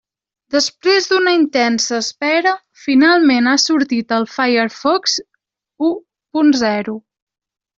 Després 0.53 1.07
d'una 1.09 1.33
intensa 1.39 1.99
espera, 2.05 2.53
finalment 2.85 3.51
ha 3.51 3.55
sortit 3.65 4.17
el 4.17 4.27
Firefox 4.39 5.17
u 5.91 5.95
punt 6.35 6.51
zero. 6.65 6.99